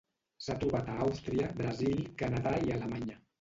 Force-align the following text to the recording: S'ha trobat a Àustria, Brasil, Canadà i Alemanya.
S'ha 0.45 0.53
trobat 0.63 0.89
a 0.93 0.95
Àustria, 1.07 1.51
Brasil, 1.59 2.01
Canadà 2.23 2.55
i 2.71 2.75
Alemanya. 2.79 3.21